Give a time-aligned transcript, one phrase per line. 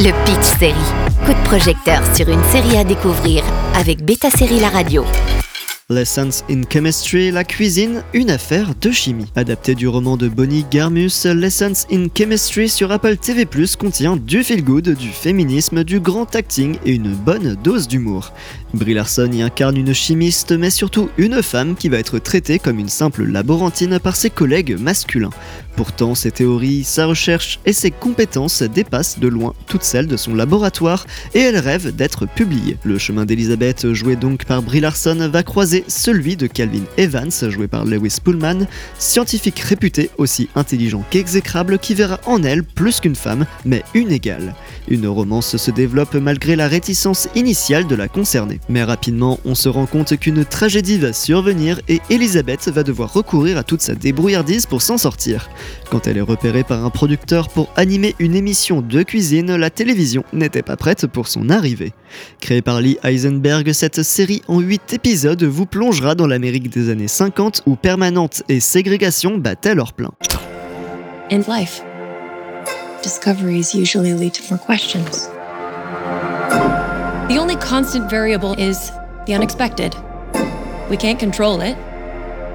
[0.00, 0.74] Le Pitch Série.
[1.26, 3.42] Coup de projecteur sur une série à découvrir
[3.74, 5.04] avec Beta Série La Radio.
[5.90, 9.32] Lessons in Chemistry, la cuisine, une affaire de chimie.
[9.34, 13.44] Adapté du roman de Bonnie Garmus, Lessons in Chemistry sur Apple TV+,
[13.76, 18.32] contient du feel-good, du féminisme, du grand acting et une bonne dose d'humour.
[18.74, 22.78] Brie Larson y incarne une chimiste, mais surtout une femme qui va être traitée comme
[22.78, 25.30] une simple laborantine par ses collègues masculins.
[25.78, 30.34] Pourtant, ses théories, sa recherche et ses compétences dépassent de loin toutes celles de son
[30.34, 32.76] laboratoire et elle rêve d'être publiée.
[32.82, 37.68] Le chemin d'Elizabeth, joué donc par Brie Larson, va croiser celui de Calvin Evans, joué
[37.68, 38.66] par Lewis Pullman,
[38.98, 44.56] scientifique réputé aussi intelligent qu'exécrable qui verra en elle plus qu'une femme, mais une égale.
[44.88, 48.58] Une romance se développe malgré la réticence initiale de la concernée.
[48.68, 53.56] Mais rapidement, on se rend compte qu'une tragédie va survenir et Elisabeth va devoir recourir
[53.58, 55.48] à toute sa débrouillardise pour s'en sortir.
[55.90, 60.24] Quand elle est repérée par un producteur pour animer une émission de cuisine, la télévision
[60.32, 61.92] n'était pas prête pour son arrivée.
[62.40, 67.08] Créée par Lee Eisenberg, cette série en 8 épisodes vous plongera dans l'Amérique des années
[67.08, 70.10] 50 où permanente et ségrégation battaient leur plein.
[71.30, 71.82] In life,
[73.02, 75.28] discoveries usually lead to more questions.
[77.28, 78.90] The only constant variable is
[79.26, 79.94] the unexpected.
[80.90, 81.76] We can't control it.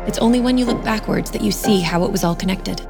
[0.08, 2.82] It's only when you look backwards that you see how it was all connected.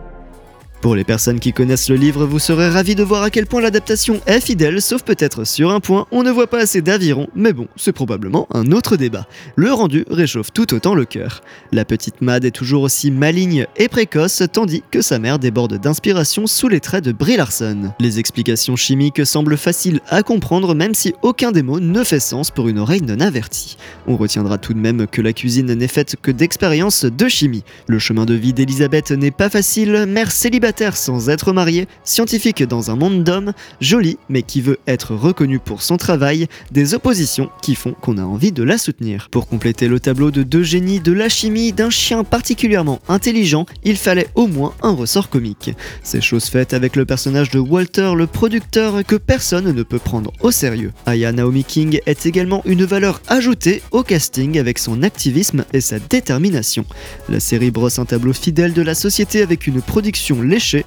[0.84, 3.62] Pour les personnes qui connaissent le livre, vous serez ravis de voir à quel point
[3.62, 7.54] l'adaptation est fidèle, sauf peut-être sur un point, on ne voit pas assez d'aviron, mais
[7.54, 9.26] bon, c'est probablement un autre débat.
[9.56, 11.40] Le rendu réchauffe tout autant le cœur.
[11.72, 16.48] La petite Mad est toujours aussi maligne et précoce, tandis que sa mère déborde d'inspiration
[16.48, 17.94] sous les traits de Brie Larson.
[18.02, 22.52] Les explications chimiques semblent faciles à comprendre, même si aucun des mots ne fait sens
[22.52, 23.78] pour une oreille non avertie.
[24.06, 27.64] On retiendra tout de même que la cuisine n'est faite que d'expériences de chimie.
[27.88, 32.90] Le chemin de vie d'Elisabeth n'est pas facile, mère célibataire sans être mariée, scientifique dans
[32.90, 37.76] un monde d'hommes, jolie mais qui veut être reconnue pour son travail, des oppositions qui
[37.76, 39.30] font qu'on a envie de la soutenir.
[39.32, 43.98] Pour compléter le tableau de deux génies de la chimie, d'un chien particulièrement intelligent, il
[43.98, 45.72] fallait au moins un ressort comique.
[46.02, 50.34] C'est chose faite avec le personnage de Walter, le producteur que personne ne peut prendre
[50.42, 50.92] au sérieux.
[51.06, 56.00] Aya Naomi King est également une valeur ajoutée au casting avec son activisme et sa
[56.00, 56.86] détermination.
[57.30, 60.42] La série brosse un tableau fidèle de la société avec une production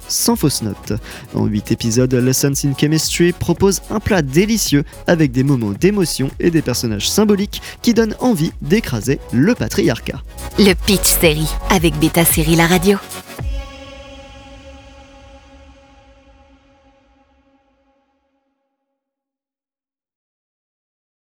[0.07, 0.93] sans fausse note.
[1.33, 6.51] En 8 épisodes, Lessons in Chemistry propose un plat délicieux avec des moments d'émotion et
[6.51, 10.21] des personnages symboliques qui donnent envie d'écraser le patriarcat.
[10.59, 12.97] Le Pitch Série avec Beta Série La Radio.